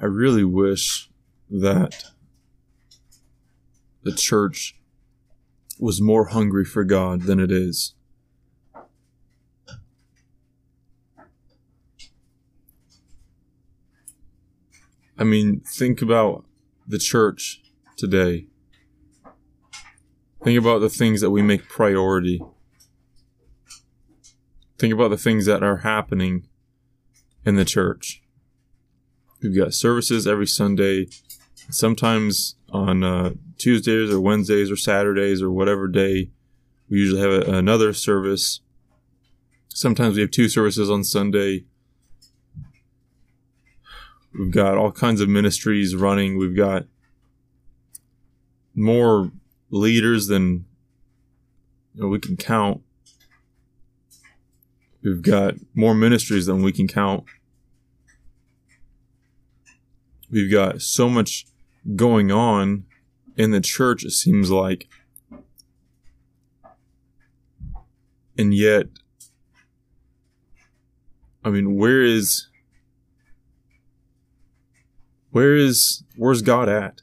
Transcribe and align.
I 0.00 0.06
really 0.06 0.44
wish 0.44 1.10
that 1.50 2.04
the 4.04 4.12
church 4.12 4.76
was 5.78 6.00
more 6.00 6.26
hungry 6.26 6.64
for 6.64 6.84
God 6.84 7.22
than 7.22 7.40
it 7.40 7.50
is. 7.50 7.94
I 15.18 15.24
mean, 15.24 15.62
think 15.66 16.00
about 16.00 16.44
the 16.86 16.98
church 16.98 17.60
today. 17.96 18.46
Think 20.44 20.58
about 20.60 20.78
the 20.78 20.88
things 20.88 21.20
that 21.20 21.30
we 21.30 21.42
make 21.42 21.68
priority. 21.68 22.40
Think 24.78 24.94
about 24.94 25.08
the 25.08 25.18
things 25.18 25.46
that 25.46 25.64
are 25.64 25.78
happening 25.78 26.46
in 27.44 27.56
the 27.56 27.64
church. 27.64 28.22
We've 29.42 29.56
got 29.56 29.74
services 29.74 30.26
every 30.26 30.46
Sunday, 30.46 31.06
sometimes 31.70 32.56
on 32.70 33.04
uh, 33.04 33.32
Tuesdays 33.56 34.12
or 34.12 34.20
Wednesdays 34.20 34.70
or 34.70 34.76
Saturdays 34.76 35.40
or 35.40 35.50
whatever 35.50 35.86
day. 35.86 36.30
We 36.90 36.98
usually 36.98 37.20
have 37.20 37.30
a, 37.30 37.56
another 37.56 37.92
service. 37.92 38.60
Sometimes 39.68 40.16
we 40.16 40.22
have 40.22 40.30
two 40.30 40.48
services 40.48 40.90
on 40.90 41.04
Sunday. 41.04 41.64
We've 44.36 44.50
got 44.50 44.76
all 44.76 44.92
kinds 44.92 45.20
of 45.20 45.28
ministries 45.28 45.94
running. 45.94 46.36
We've 46.36 46.56
got 46.56 46.86
more 48.74 49.30
leaders 49.70 50.26
than 50.26 50.66
you 51.94 52.02
know, 52.02 52.08
we 52.08 52.18
can 52.18 52.36
count. 52.36 52.82
We've 55.02 55.22
got 55.22 55.54
more 55.74 55.94
ministries 55.94 56.46
than 56.46 56.62
we 56.62 56.72
can 56.72 56.88
count. 56.88 57.24
We've 60.30 60.50
got 60.50 60.82
so 60.82 61.08
much 61.08 61.46
going 61.96 62.30
on 62.30 62.84
in 63.36 63.50
the 63.50 63.60
church, 63.60 64.04
it 64.04 64.10
seems 64.10 64.50
like. 64.50 64.88
And 68.36 68.52
yet, 68.52 68.86
I 71.42 71.50
mean, 71.50 71.76
where 71.76 72.02
is, 72.02 72.48
where 75.30 75.56
is, 75.56 76.04
where's 76.16 76.42
God 76.42 76.68
at? 76.68 77.00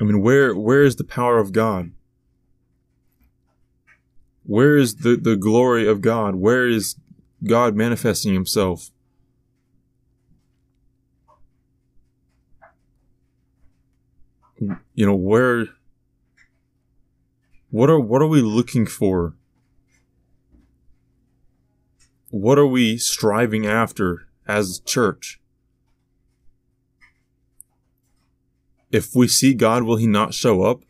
I 0.00 0.04
mean, 0.04 0.22
where, 0.22 0.56
where 0.56 0.82
is 0.82 0.96
the 0.96 1.04
power 1.04 1.38
of 1.38 1.52
God? 1.52 1.92
Where 4.44 4.76
is 4.76 4.96
the, 4.96 5.16
the 5.16 5.36
glory 5.36 5.86
of 5.86 6.00
God? 6.00 6.36
Where 6.36 6.66
is 6.66 6.96
God 7.44 7.74
manifesting 7.74 8.34
himself? 8.34 8.90
You 14.94 15.06
know, 15.06 15.14
where, 15.14 15.68
what 17.70 17.88
are, 17.88 18.00
what 18.00 18.20
are 18.22 18.26
we 18.26 18.40
looking 18.40 18.86
for? 18.86 19.34
What 22.30 22.58
are 22.58 22.66
we 22.66 22.98
striving 22.98 23.66
after 23.66 24.28
as 24.46 24.80
church? 24.80 25.40
If 28.90 29.14
we 29.14 29.28
see 29.28 29.54
God, 29.54 29.84
will 29.84 29.96
he 29.96 30.06
not 30.06 30.34
show 30.34 30.62
up? 30.62 30.80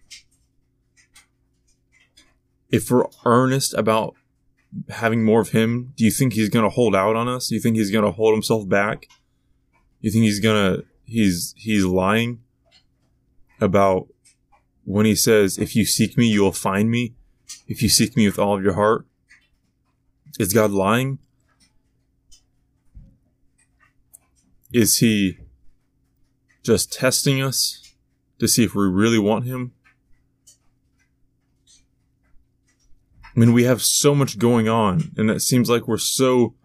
If 2.71 2.91
we're 2.91 3.07
earnest 3.25 3.75
about 3.75 4.15
having 4.89 5.25
more 5.25 5.41
of 5.41 5.51
him, 5.51 5.93
do 5.97 6.05
you 6.05 6.11
think 6.11 6.33
he's 6.33 6.49
going 6.49 6.65
to 6.65 6.71
hold 6.71 6.95
out 6.95 7.17
on 7.17 7.29
us? 7.29 7.49
Do 7.49 7.55
you 7.55 7.61
think 7.61 7.77
he's 7.77 7.91
going 7.91 8.05
to 8.05 8.13
hold 8.13 8.35
himself 8.35 8.69
back? 8.69 9.07
You 10.01 10.11
think 10.11 10.25
he's 10.25 10.41
going 10.41 10.77
to 10.77 10.85
he's 11.05 11.55
he's 11.57 11.85
lying 11.85 12.41
about 13.61 14.09
when 14.85 15.07
he 15.07 15.17
says, 15.17 15.59
"If 15.59 15.75
you 15.75 15.85
seek 15.85 16.17
me, 16.17 16.29
you 16.29 16.43
will 16.43 16.53
find 16.53 16.91
me. 16.91 17.15
If 17.67 17.83
you 17.83 17.89
seek 17.89 18.17
me 18.17 18.27
with 18.27 18.39
all 18.39 18.57
of 18.57 18.63
your 18.63 18.75
heart." 18.75 19.07
Is 20.39 20.53
God 20.53 20.71
lying? 20.71 21.19
Is 24.73 24.99
he 24.99 25.39
just 26.63 26.93
testing 26.93 27.43
us 27.43 27.95
to 28.39 28.47
see 28.47 28.63
if 28.63 28.75
we 28.75 28.87
really 28.87 29.19
want 29.19 29.47
him? 29.47 29.73
I 33.39 33.41
mean, 33.41 33.53
we 33.53 33.63
have 33.63 33.83
so 33.83 34.17
much 34.17 34.37
going 34.37 34.69
on, 34.69 35.13
and 35.17 35.31
it 35.31 35.43
seems 35.43 35.71
like 35.71 35.87
we're 35.87 35.97
so 35.97 36.57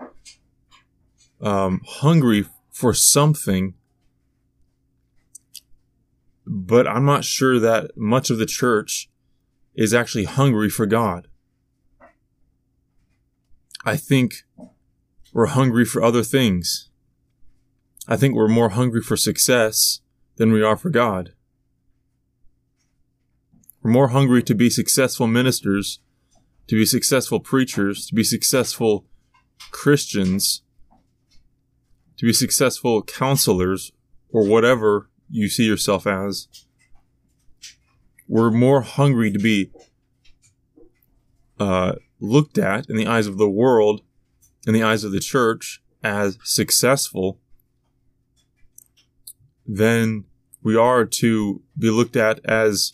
um, 1.39 1.81
hungry 1.85 2.47
for 2.71 2.95
something, 2.95 3.75
but 6.47 6.87
I'm 6.87 7.05
not 7.05 7.25
sure 7.25 7.59
that 7.59 7.95
much 7.95 8.31
of 8.31 8.39
the 8.39 8.47
church 8.47 9.07
is 9.75 9.93
actually 9.93 10.23
hungry 10.23 10.67
for 10.67 10.87
God. 10.87 11.27
I 13.85 13.95
think 13.95 14.37
we're 15.31 15.45
hungry 15.45 15.85
for 15.85 16.01
other 16.01 16.23
things. 16.23 16.89
I 18.07 18.17
think 18.17 18.33
we're 18.33 18.47
more 18.47 18.69
hungry 18.69 19.03
for 19.03 19.15
success 19.15 20.01
than 20.37 20.51
we 20.51 20.63
are 20.63 20.77
for 20.77 20.89
God. 20.89 21.33
We're 23.83 23.91
more 23.91 24.07
hungry 24.07 24.41
to 24.41 24.55
be 24.55 24.71
successful 24.71 25.27
ministers 25.27 25.99
to 26.67 26.75
be 26.75 26.85
successful 26.85 27.39
preachers, 27.39 28.07
to 28.07 28.15
be 28.15 28.23
successful 28.23 29.05
Christians, 29.71 30.63
to 32.17 32.25
be 32.25 32.33
successful 32.33 33.03
counselors, 33.03 33.91
or 34.29 34.47
whatever 34.47 35.09
you 35.29 35.49
see 35.49 35.65
yourself 35.65 36.07
as. 36.07 36.47
We're 38.27 38.51
more 38.51 38.81
hungry 38.81 39.31
to 39.31 39.39
be 39.39 39.71
uh, 41.59 41.93
looked 42.19 42.57
at 42.57 42.89
in 42.89 42.95
the 42.95 43.07
eyes 43.07 43.27
of 43.27 43.37
the 43.37 43.49
world, 43.49 44.01
in 44.65 44.73
the 44.73 44.83
eyes 44.83 45.03
of 45.03 45.11
the 45.11 45.19
church, 45.19 45.81
as 46.03 46.37
successful 46.43 47.39
than 49.65 50.25
we 50.61 50.75
are 50.75 51.05
to 51.05 51.61
be 51.77 51.89
looked 51.89 52.15
at 52.15 52.39
as 52.45 52.91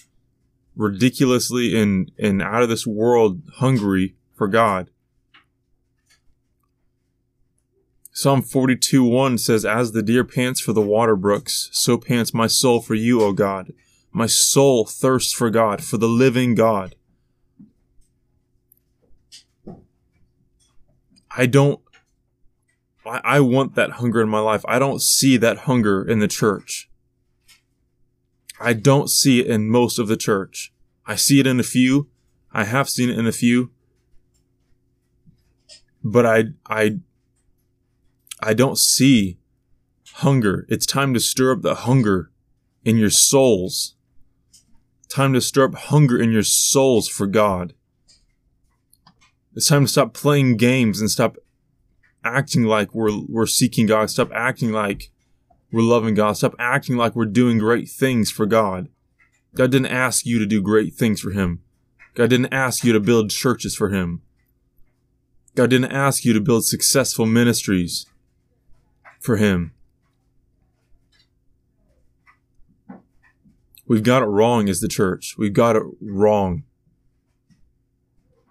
ridiculously 0.80 1.80
and, 1.80 2.10
and 2.18 2.42
out 2.42 2.64
of 2.64 2.70
this 2.70 2.88
world 2.88 3.42
hungry 3.56 4.16
for 4.34 4.48
God. 4.48 4.90
Psalm 8.14 8.42
42 8.42 9.04
1 9.04 9.38
says, 9.38 9.66
As 9.66 9.92
the 9.92 10.02
deer 10.02 10.24
pants 10.24 10.60
for 10.60 10.74
the 10.74 10.82
water 10.82 11.16
brooks, 11.16 11.70
so 11.74 11.98
pants 11.98 12.34
my 12.34 12.48
soul 12.48 12.82
for 12.82 12.96
you, 12.96 13.22
O 13.22 13.34
God. 13.34 13.74
My 14.12 14.26
soul 14.26 14.86
thirsts 14.86 15.34
for 15.34 15.50
God, 15.50 15.84
for 15.84 15.98
the 15.98 16.08
living 16.08 16.56
God. 16.56 16.96
I 21.38 21.46
don't, 21.46 21.80
I, 23.06 23.22
I 23.24 23.40
want 23.42 23.76
that 23.76 23.92
hunger 23.92 24.22
in 24.22 24.30
my 24.30 24.40
life. 24.40 24.66
I 24.68 24.80
don't 24.80 25.02
see 25.02 25.38
that 25.38 25.60
hunger 25.60 26.04
in 26.04 26.20
the 26.20 26.28
church. 26.28 26.89
I 28.60 28.74
don't 28.74 29.10
see 29.10 29.40
it 29.40 29.48
in 29.48 29.70
most 29.70 30.00
of 30.00 30.08
the 30.08 30.18
church. 30.18 30.74
I 31.06 31.16
see 31.16 31.40
it 31.40 31.48
in 31.48 31.60
a 31.60 31.64
few. 31.64 32.10
I 32.52 32.66
have 32.66 32.90
seen 32.90 33.10
it 33.10 33.18
in 33.18 33.26
a 33.26 33.32
few. 33.32 33.72
But 36.04 36.26
I, 36.26 36.44
I, 36.68 37.00
I 38.42 38.54
don't 38.54 38.78
see 38.78 39.38
hunger. 40.14 40.66
It's 40.70 40.86
time 40.86 41.14
to 41.14 41.20
stir 41.20 41.54
up 41.54 41.62
the 41.62 41.76
hunger 41.76 42.32
in 42.84 42.98
your 42.98 43.10
souls. 43.10 43.96
Time 45.10 45.34
to 45.34 45.42
stir 45.42 45.66
up 45.66 45.76
hunger 45.76 46.20
in 46.22 46.32
your 46.32 46.44
souls 46.44 47.08
for 47.08 47.28
God. 47.28 47.74
It's 49.56 49.68
time 49.68 49.86
to 49.86 49.92
stop 49.92 50.14
playing 50.14 50.58
games 50.58 51.02
and 51.02 51.10
stop 51.10 51.38
acting 52.24 52.64
like 52.64 52.94
we're, 52.94 53.22
we're 53.28 53.48
seeking 53.48 53.88
God. 53.88 54.10
Stop 54.10 54.32
acting 54.34 54.72
like 54.72 55.12
we're 55.72 55.82
loving 55.82 56.16
God. 56.16 56.34
Stop 56.34 56.56
acting 56.58 56.98
like 56.98 57.16
we're 57.16 57.26
doing 57.26 57.58
great 57.58 57.90
things 57.90 58.32
for 58.32 58.46
God. 58.46 58.90
God 59.56 59.72
didn't 59.72 59.88
ask 59.88 60.26
you 60.26 60.40
to 60.40 60.46
do 60.46 60.62
great 60.62 60.94
things 60.94 61.22
for 61.22 61.32
Him. 61.32 61.62
God 62.16 62.30
didn't 62.30 62.54
ask 62.54 62.84
you 62.84 62.94
to 62.94 63.00
build 63.00 63.30
churches 63.30 63.76
for 63.76 63.90
Him. 63.90 64.22
God 65.56 65.70
didn't 65.70 65.92
ask 65.92 66.26
you 66.26 66.34
to 66.34 66.42
build 66.42 66.66
successful 66.66 67.26
ministries 67.26 68.06
for 69.20 69.38
Him. 69.38 69.74
We've 73.86 74.04
got 74.04 74.22
it 74.22 74.28
wrong 74.28 74.70
as 74.70 74.82
the 74.82 74.88
church. 74.88 75.36
We've 75.38 75.54
got 75.54 75.76
it 75.76 75.84
wrong. 76.00 76.64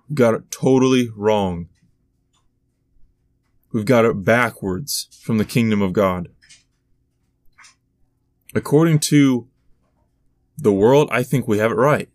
We've 0.09 0.17
got 0.17 0.35
it 0.35 0.51
totally 0.51 1.11
wrong. 1.17 1.69
We've 3.73 3.85
got 3.85 4.05
it 4.05 4.25
backwards 4.25 5.09
from 5.23 5.39
the 5.39 5.45
kingdom 5.45 5.83
of 5.83 5.93
God. 5.93 6.29
According 8.55 9.01
to 9.01 9.47
the 10.57 10.73
world, 10.73 11.09
I 11.13 11.23
think 11.23 11.47
we 11.47 11.59
have 11.59 11.71
it 11.71 11.77
right. 11.77 12.09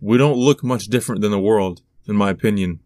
We 0.00 0.16
don't 0.16 0.36
look 0.36 0.62
much 0.64 0.86
different 0.86 1.20
than 1.22 1.30
the 1.30 1.38
world, 1.38 1.82
in 2.06 2.16
my 2.16 2.30
opinion. 2.30 2.80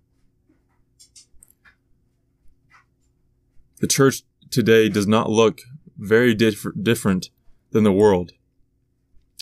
the 3.82 3.88
church 3.88 4.22
today 4.48 4.88
does 4.88 5.08
not 5.08 5.28
look 5.28 5.60
very 5.98 6.34
diff- 6.34 6.64
different 6.80 7.30
than 7.72 7.82
the 7.82 7.92
world. 7.92 8.30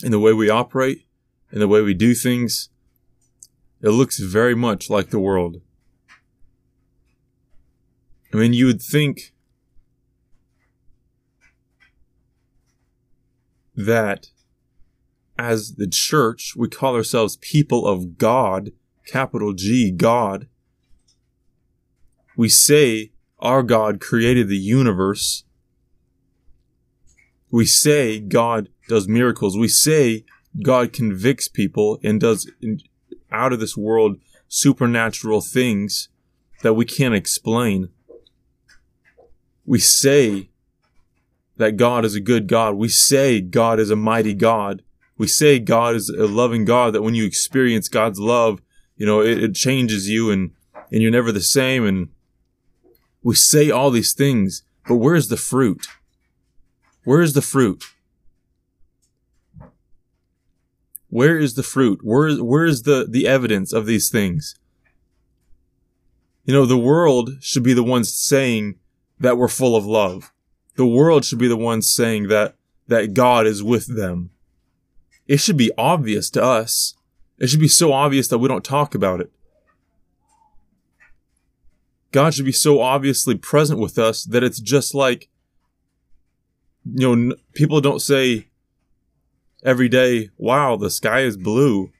In 0.03 0.09
the 0.11 0.19
way 0.19 0.33
we 0.33 0.49
operate, 0.49 1.05
in 1.51 1.59
the 1.59 1.67
way 1.67 1.81
we 1.81 1.93
do 1.93 2.15
things, 2.15 2.69
it 3.83 3.89
looks 3.89 4.17
very 4.17 4.55
much 4.55 4.89
like 4.89 5.11
the 5.11 5.19
world. 5.19 5.61
I 8.33 8.37
mean, 8.37 8.53
you 8.53 8.65
would 8.65 8.81
think 8.81 9.31
that 13.75 14.27
as 15.37 15.75
the 15.75 15.87
church, 15.87 16.53
we 16.55 16.67
call 16.69 16.95
ourselves 16.95 17.37
people 17.37 17.87
of 17.87 18.17
God, 18.17 18.71
capital 19.07 19.53
G, 19.53 19.91
God. 19.91 20.47
We 22.37 22.47
say 22.49 23.11
our 23.39 23.63
God 23.63 23.99
created 23.99 24.47
the 24.47 24.57
universe. 24.57 25.43
We 27.49 27.65
say 27.65 28.19
God 28.19 28.69
does 28.87 29.07
miracles. 29.07 29.57
We 29.57 29.67
say 29.67 30.25
God 30.61 30.93
convicts 30.93 31.47
people 31.47 31.99
and 32.03 32.21
does 32.21 32.49
out 33.31 33.53
of 33.53 33.59
this 33.59 33.75
world 33.75 34.17
supernatural 34.47 35.41
things 35.41 36.09
that 36.61 36.73
we 36.73 36.85
can't 36.85 37.15
explain. 37.15 37.89
We 39.65 39.79
say 39.79 40.50
that 41.61 41.77
God 41.77 42.05
is 42.05 42.15
a 42.15 42.19
good 42.19 42.47
God. 42.47 42.73
We 42.73 42.87
say 42.87 43.39
God 43.39 43.79
is 43.79 43.91
a 43.91 43.95
mighty 43.95 44.33
God. 44.33 44.81
We 45.15 45.27
say 45.27 45.59
God 45.59 45.93
is 45.93 46.09
a 46.09 46.25
loving 46.25 46.65
God 46.65 46.93
that 46.93 47.03
when 47.03 47.13
you 47.13 47.23
experience 47.23 47.87
God's 47.87 48.19
love, 48.19 48.63
you 48.97 49.05
know, 49.05 49.21
it, 49.21 49.43
it 49.43 49.53
changes 49.53 50.09
you 50.09 50.31
and, 50.31 50.53
and 50.91 51.03
you're 51.03 51.11
never 51.11 51.31
the 51.31 51.39
same. 51.39 51.85
And 51.85 52.09
we 53.21 53.35
say 53.35 53.69
all 53.69 53.91
these 53.91 54.13
things, 54.13 54.63
but 54.87 54.95
where's 54.95 55.27
the 55.27 55.37
fruit? 55.37 55.85
Where's 57.03 57.33
the 57.33 57.43
fruit? 57.43 57.83
Where 61.09 61.37
is 61.37 61.53
the 61.53 61.61
fruit? 61.61 61.99
Where, 62.01 62.43
where 62.43 62.65
is 62.65 62.81
the, 62.81 63.05
the 63.07 63.27
evidence 63.27 63.71
of 63.71 63.85
these 63.85 64.09
things? 64.09 64.55
You 66.43 66.55
know, 66.55 66.65
the 66.65 66.75
world 66.75 67.33
should 67.39 67.61
be 67.61 67.75
the 67.75 67.83
ones 67.83 68.11
saying 68.11 68.79
that 69.19 69.37
we're 69.37 69.47
full 69.47 69.75
of 69.75 69.85
love. 69.85 70.33
The 70.81 70.87
world 70.87 71.23
should 71.23 71.37
be 71.37 71.47
the 71.47 71.55
ones 71.55 71.93
saying 71.93 72.29
that, 72.29 72.55
that 72.87 73.13
God 73.13 73.45
is 73.45 73.61
with 73.61 73.95
them. 73.95 74.31
It 75.27 75.37
should 75.37 75.55
be 75.55 75.71
obvious 75.77 76.31
to 76.31 76.43
us. 76.43 76.95
It 77.37 77.49
should 77.51 77.59
be 77.59 77.67
so 77.67 77.93
obvious 77.93 78.27
that 78.29 78.39
we 78.39 78.47
don't 78.47 78.65
talk 78.65 78.95
about 78.95 79.21
it. 79.21 79.31
God 82.11 82.33
should 82.33 82.45
be 82.45 82.51
so 82.51 82.81
obviously 82.81 83.35
present 83.35 83.79
with 83.79 83.99
us 83.99 84.23
that 84.23 84.41
it's 84.43 84.59
just 84.59 84.95
like, 84.95 85.29
you 86.83 87.15
know, 87.15 87.35
people 87.53 87.79
don't 87.79 88.01
say 88.01 88.47
every 89.63 89.87
day, 89.87 90.31
wow, 90.37 90.77
the 90.77 90.89
sky 90.89 91.19
is 91.19 91.37
blue. 91.37 91.91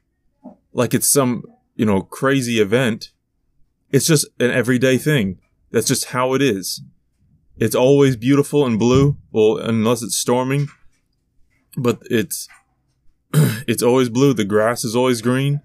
Like 0.74 0.95
it's 0.95 1.06
some, 1.06 1.44
you 1.75 1.86
know, 1.86 2.01
crazy 2.01 2.60
event. 2.60 3.12
It's 3.92 4.07
just 4.07 4.25
an 4.39 4.50
everyday 4.50 4.98
thing. 4.98 5.38
That's 5.69 5.88
just 5.88 6.06
how 6.06 6.34
it 6.34 6.42
is. 6.42 6.81
It's 7.62 7.75
always 7.75 8.16
beautiful 8.16 8.66
and 8.66 8.80
blue. 8.80 9.18
Well, 9.31 9.58
unless 9.58 10.02
it's 10.02 10.18
storming, 10.18 10.69
but 11.78 12.00
it's, 12.10 12.50
it's 13.34 13.84
always 13.84 14.10
blue. 14.10 14.34
The 14.34 14.44
grass 14.44 14.84
is 14.84 14.96
always 14.96 15.22
green. 15.22 15.62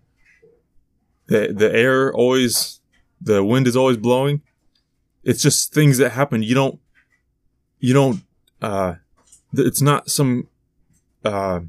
The, 1.28 1.54
the 1.56 1.74
air 1.74 2.12
always, 2.12 2.82
the 3.18 3.42
wind 3.42 3.66
is 3.66 3.76
always 3.76 3.96
blowing. 3.96 4.42
It's 5.24 5.40
just 5.40 5.72
things 5.72 5.96
that 5.96 6.10
happen. 6.10 6.42
You 6.42 6.54
don't, 6.54 6.78
you 7.80 7.94
don't, 7.94 8.20
uh, 8.60 8.96
it's 9.54 9.80
not 9.80 10.10
some, 10.10 10.48
uh, 11.24 11.60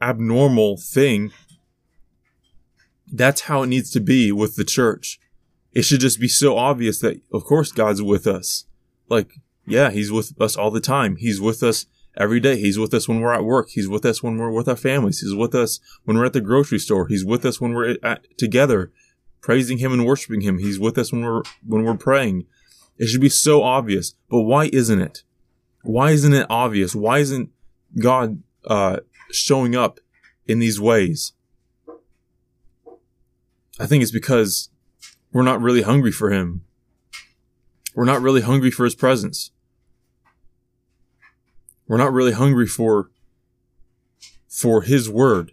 abnormal 0.00 0.76
thing. 0.76 1.32
That's 3.12 3.42
how 3.42 3.64
it 3.64 3.66
needs 3.66 3.90
to 3.90 4.00
be 4.00 4.30
with 4.30 4.54
the 4.54 4.64
church. 4.64 5.18
It 5.72 5.82
should 5.82 6.00
just 6.00 6.20
be 6.20 6.28
so 6.28 6.56
obvious 6.56 7.00
that, 7.00 7.20
of 7.32 7.42
course, 7.42 7.72
God's 7.72 8.00
with 8.00 8.28
us. 8.28 8.66
Like, 9.08 9.40
yeah, 9.66 9.90
he's 9.90 10.10
with 10.10 10.40
us 10.40 10.56
all 10.56 10.70
the 10.70 10.80
time. 10.80 11.16
He's 11.16 11.40
with 11.40 11.62
us 11.62 11.86
every 12.16 12.40
day. 12.40 12.56
He's 12.56 12.78
with 12.78 12.92
us 12.94 13.08
when 13.08 13.20
we're 13.20 13.32
at 13.32 13.44
work. 13.44 13.70
He's 13.70 13.88
with 13.88 14.04
us 14.04 14.22
when 14.22 14.36
we're 14.36 14.50
with 14.50 14.68
our 14.68 14.76
families. 14.76 15.20
He's 15.20 15.34
with 15.34 15.54
us 15.54 15.80
when 16.04 16.16
we're 16.16 16.26
at 16.26 16.32
the 16.32 16.40
grocery 16.40 16.78
store. 16.78 17.06
He's 17.08 17.24
with 17.24 17.44
us 17.44 17.60
when 17.60 17.72
we're 17.72 17.96
at, 18.02 18.26
together, 18.36 18.92
praising 19.40 19.78
him 19.78 19.92
and 19.92 20.04
worshiping 20.04 20.40
him. 20.40 20.58
He's 20.58 20.78
with 20.78 20.98
us 20.98 21.12
when 21.12 21.22
we're, 21.22 21.42
when 21.66 21.84
we're 21.84 21.96
praying. 21.96 22.46
It 22.98 23.06
should 23.06 23.20
be 23.20 23.28
so 23.28 23.62
obvious. 23.62 24.14
But 24.28 24.42
why 24.42 24.68
isn't 24.72 25.00
it? 25.00 25.22
Why 25.82 26.10
isn't 26.10 26.32
it 26.32 26.46
obvious? 26.48 26.94
Why 26.94 27.18
isn't 27.18 27.50
God, 27.98 28.42
uh, 28.64 28.98
showing 29.30 29.74
up 29.74 29.98
in 30.46 30.58
these 30.58 30.80
ways? 30.80 31.32
I 33.80 33.86
think 33.86 34.02
it's 34.02 34.12
because 34.12 34.68
we're 35.32 35.42
not 35.42 35.60
really 35.60 35.82
hungry 35.82 36.12
for 36.12 36.30
him. 36.30 36.64
We're 37.94 38.04
not 38.04 38.22
really 38.22 38.40
hungry 38.40 38.70
for 38.70 38.84
his 38.84 38.94
presence. 38.94 39.50
We're 41.86 41.98
not 41.98 42.12
really 42.12 42.32
hungry 42.32 42.66
for, 42.66 43.10
for 44.48 44.82
his 44.82 45.10
word. 45.10 45.52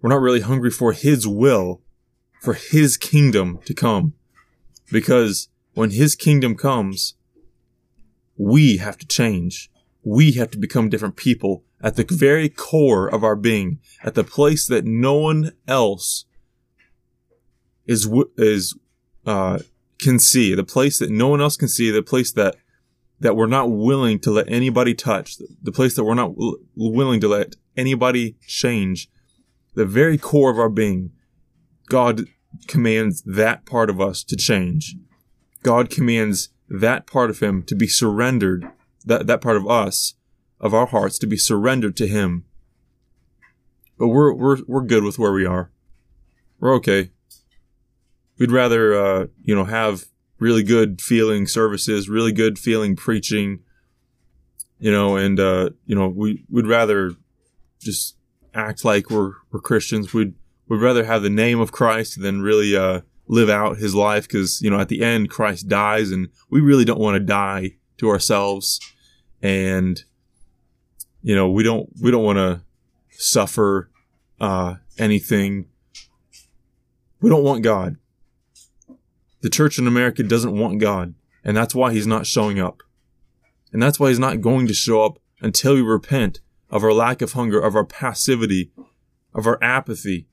We're 0.00 0.10
not 0.10 0.20
really 0.20 0.40
hungry 0.40 0.70
for 0.70 0.92
his 0.92 1.26
will, 1.26 1.82
for 2.40 2.54
his 2.54 2.96
kingdom 2.96 3.60
to 3.64 3.74
come. 3.74 4.14
Because 4.90 5.48
when 5.74 5.90
his 5.90 6.14
kingdom 6.14 6.56
comes, 6.56 7.14
we 8.36 8.78
have 8.78 8.96
to 8.98 9.06
change. 9.06 9.70
We 10.02 10.32
have 10.32 10.50
to 10.52 10.58
become 10.58 10.88
different 10.88 11.16
people 11.16 11.64
at 11.80 11.96
the 11.96 12.04
very 12.08 12.48
core 12.48 13.06
of 13.06 13.22
our 13.22 13.36
being, 13.36 13.78
at 14.02 14.14
the 14.14 14.24
place 14.24 14.66
that 14.66 14.84
no 14.84 15.14
one 15.14 15.52
else 15.68 16.24
is, 17.86 18.08
is, 18.36 18.76
uh, 19.26 19.60
can 19.98 20.18
see, 20.18 20.54
the 20.54 20.64
place 20.64 20.98
that 20.98 21.10
no 21.10 21.28
one 21.28 21.40
else 21.40 21.56
can 21.56 21.68
see, 21.68 21.90
the 21.90 22.02
place 22.02 22.32
that 22.32 22.56
that 23.20 23.34
we're 23.34 23.46
not 23.46 23.68
willing 23.72 24.20
to 24.20 24.30
let 24.30 24.48
anybody 24.48 24.94
touch, 24.94 25.38
the 25.60 25.72
place 25.72 25.96
that 25.96 26.04
we're 26.04 26.14
not 26.14 26.36
w- 26.36 26.64
willing 26.76 27.20
to 27.20 27.26
let 27.26 27.56
anybody 27.76 28.36
change, 28.46 29.10
the 29.74 29.84
very 29.84 30.16
core 30.16 30.52
of 30.52 30.58
our 30.58 30.68
being, 30.68 31.10
God 31.88 32.26
commands 32.68 33.22
that 33.22 33.66
part 33.66 33.90
of 33.90 34.00
us 34.00 34.22
to 34.22 34.36
change. 34.36 34.94
God 35.64 35.90
commands 35.90 36.50
that 36.68 37.08
part 37.08 37.28
of 37.28 37.40
Him 37.40 37.64
to 37.64 37.74
be 37.74 37.88
surrendered, 37.88 38.70
that, 39.04 39.26
that 39.26 39.40
part 39.40 39.56
of 39.56 39.66
us, 39.66 40.14
of 40.60 40.72
our 40.72 40.86
hearts, 40.86 41.18
to 41.18 41.26
be 41.26 41.36
surrendered 41.36 41.96
to 41.96 42.06
Him. 42.06 42.44
But 43.98 44.08
we're, 44.08 44.32
we're, 44.32 44.58
we're 44.68 44.82
good 44.82 45.02
with 45.02 45.18
where 45.18 45.32
we 45.32 45.44
are. 45.44 45.72
We're 46.60 46.74
okay 46.76 47.10
we'd 48.38 48.52
rather, 48.52 48.94
uh, 48.94 49.26
you 49.42 49.54
know, 49.54 49.64
have 49.64 50.04
really 50.38 50.62
good 50.62 51.00
feeling 51.00 51.46
services, 51.46 52.08
really 52.08 52.32
good 52.32 52.58
feeling 52.58 52.96
preaching, 52.96 53.60
you 54.78 54.90
know, 54.90 55.16
and, 55.16 55.40
uh, 55.40 55.70
you 55.86 55.94
know, 55.94 56.08
we, 56.08 56.44
we'd 56.48 56.66
rather 56.66 57.12
just 57.80 58.16
act 58.54 58.84
like 58.84 59.10
we're, 59.10 59.32
we're 59.50 59.60
Christians. 59.60 60.14
We'd, 60.14 60.34
we'd 60.68 60.80
rather 60.80 61.04
have 61.04 61.22
the 61.22 61.30
name 61.30 61.60
of 61.60 61.72
Christ 61.72 62.20
than 62.20 62.42
really, 62.42 62.76
uh, 62.76 63.00
live 63.26 63.50
out 63.50 63.76
his 63.76 63.94
life 63.94 64.26
because, 64.26 64.62
you 64.62 64.70
know, 64.70 64.80
at 64.80 64.88
the 64.88 65.02
end, 65.02 65.28
Christ 65.28 65.68
dies 65.68 66.10
and 66.10 66.28
we 66.48 66.60
really 66.60 66.84
don't 66.84 67.00
want 67.00 67.16
to 67.16 67.20
die 67.20 67.72
to 67.98 68.08
ourselves. 68.08 68.80
And, 69.42 70.02
you 71.22 71.34
know, 71.34 71.50
we 71.50 71.62
don't, 71.62 71.90
we 72.00 72.10
don't 72.10 72.24
want 72.24 72.38
to 72.38 72.62
suffer, 73.10 73.90
uh, 74.40 74.76
anything. 74.98 75.66
We 77.20 77.28
don't 77.28 77.44
want 77.44 77.62
God. 77.62 77.96
The 79.40 79.50
church 79.50 79.78
in 79.78 79.86
America 79.86 80.22
doesn't 80.22 80.58
want 80.58 80.80
God, 80.80 81.14
and 81.44 81.56
that's 81.56 81.74
why 81.74 81.92
he's 81.92 82.06
not 82.06 82.26
showing 82.26 82.58
up. 82.58 82.82
And 83.72 83.82
that's 83.82 84.00
why 84.00 84.08
he's 84.08 84.18
not 84.18 84.40
going 84.40 84.66
to 84.66 84.74
show 84.74 85.04
up 85.04 85.18
until 85.40 85.74
we 85.74 85.82
repent 85.82 86.40
of 86.70 86.82
our 86.82 86.92
lack 86.92 87.22
of 87.22 87.32
hunger, 87.32 87.60
of 87.60 87.76
our 87.76 87.84
passivity, 87.84 88.72
of 89.34 89.46
our 89.46 89.62
apathy. 89.62 90.26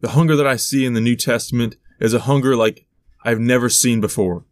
The 0.00 0.10
hunger 0.10 0.36
that 0.36 0.46
I 0.46 0.56
see 0.56 0.84
in 0.84 0.92
the 0.92 1.00
New 1.00 1.16
Testament 1.16 1.76
is 2.00 2.14
a 2.14 2.20
hunger 2.20 2.54
like 2.54 2.86
I've 3.24 3.40
never 3.40 3.68
seen 3.68 4.00
before. 4.00 4.44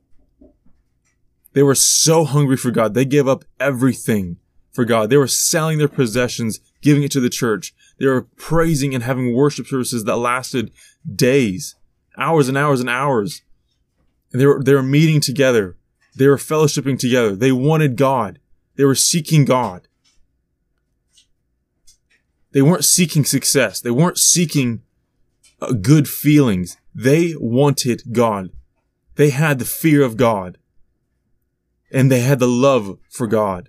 They 1.53 1.62
were 1.62 1.76
so 1.76 2.25
hungry 2.25 2.57
for 2.57 2.73
God. 2.73 2.95
They 2.95 3.05
gave 3.05 3.29
up 3.29 3.45
everything 3.61 4.38
for 4.73 4.85
God. 4.85 5.09
They 5.09 5.17
were 5.17 5.29
selling 5.29 5.79
their 5.79 5.87
possessions, 5.87 6.59
giving 6.83 7.05
it 7.05 7.12
to 7.12 7.21
the 7.21 7.31
church. 7.31 7.73
They 7.99 8.07
were 8.07 8.23
praising 8.23 8.95
and 8.95 9.05
having 9.05 9.35
worship 9.35 9.69
services 9.69 10.03
that 10.05 10.17
lasted 10.17 10.73
days 11.14 11.76
hours 12.18 12.49
and 12.49 12.59
hours 12.59 12.80
and 12.80 12.90
hours. 12.90 13.42
And 14.33 14.40
they 14.40 14.47
were, 14.47 14.62
they 14.62 14.75
were 14.75 14.83
meeting 14.83 15.21
together. 15.21 15.76
They 16.16 16.28
were 16.28 16.37
fellowshipping 16.37 16.99
together. 16.99 17.35
They 17.37 17.52
wanted 17.52 17.97
God. 17.97 18.38
They 18.76 18.85
were 18.85 18.94
seeking 18.94 19.44
God. 19.44 19.88
They 22.52 22.62
weren't 22.62 22.85
seeking 22.85 23.25
success. 23.25 23.80
They 23.80 23.90
weren't 23.90 24.18
seeking 24.18 24.83
uh, 25.61 25.73
good 25.73 26.09
feelings. 26.09 26.76
They 26.94 27.35
wanted 27.37 28.02
God. 28.12 28.50
They 29.16 29.30
had 29.30 29.59
the 29.59 29.64
fear 29.64 30.02
of 30.02 30.16
God. 30.16 30.59
and 31.90 32.11
they 32.11 32.21
had 32.21 32.40
the 32.40 32.49
love 32.49 32.99
for 33.09 33.28
God. 33.28 33.68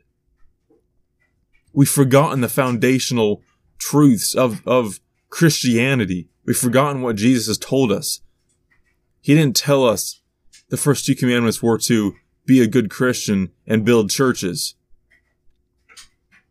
We've 1.73 1.87
forgotten 1.89 2.41
the 2.41 2.49
foundational 2.49 3.43
truths 3.77 4.33
of, 4.33 4.65
of 4.67 4.99
Christianity. 5.29 6.29
We've 6.45 6.57
forgotten 6.57 7.03
what 7.03 7.17
Jesus 7.17 7.47
has 7.47 7.57
told 7.59 7.91
us. 7.91 8.21
He 9.25 9.33
didn't 9.33 9.55
tell 9.55 9.83
us 9.83 10.21
the 10.69 10.77
first 10.77 11.03
two 11.03 11.15
commandments 11.15 11.59
were 11.59 11.79
to 11.79 12.13
be 12.45 12.61
a 12.61 12.67
good 12.67 12.91
Christian 12.91 13.49
and 13.65 13.83
build 13.83 14.11
churches. 14.11 14.75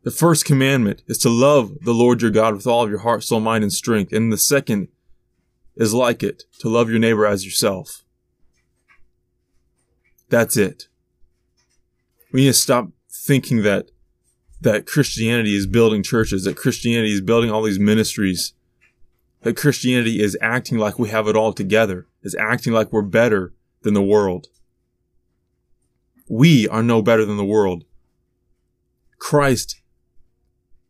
The 0.03 0.11
first 0.11 0.45
commandment 0.45 1.05
is 1.07 1.19
to 1.19 1.29
love 1.29 1.73
the 1.83 1.93
Lord 1.93 2.21
your 2.21 2.33
God 2.33 2.57
with 2.57 2.67
all 2.67 2.83
of 2.83 2.91
your 2.91 2.99
heart, 2.99 3.23
soul, 3.23 3.39
mind, 3.39 3.63
and 3.63 3.73
strength. 3.73 4.13
And 4.13 4.33
the 4.33 4.37
second 4.37 4.89
is 5.77 5.95
like 5.95 6.25
it, 6.25 6.47
to 6.59 6.69
love 6.69 6.91
your 6.91 6.99
neighbor 6.99 7.25
as 7.25 7.45
yourself. 7.45 8.03
That's 10.29 10.57
it. 10.57 10.89
We 12.33 12.41
need 12.41 12.49
to 12.49 12.55
stop 12.55 12.89
thinking 13.09 13.63
that 13.63 13.93
that 14.63 14.85
Christianity 14.85 15.55
is 15.55 15.69
building 15.69 16.03
churches, 16.03 16.43
that 16.43 16.57
Christianity 16.57 17.13
is 17.13 17.21
building 17.21 17.53
all 17.53 17.63
these 17.63 17.79
ministries, 17.79 18.53
that 19.45 19.59
Christianity 19.59 20.23
is 20.23 20.39
acting 20.41 20.79
like 20.79 20.99
we 20.99 21.11
have 21.11 21.29
it 21.29 21.37
all 21.37 21.53
together, 21.53 22.07
is 22.23 22.35
acting 22.35 22.73
like 22.73 22.91
we're 22.91 23.03
better 23.03 23.53
than 23.83 23.93
the 23.93 24.03
world. 24.03 24.49
We 26.29 26.67
are 26.67 26.83
no 26.83 27.03
better 27.03 27.27
than 27.27 27.37
the 27.37 27.45
world. 27.45 27.85
Christ, 29.19 29.83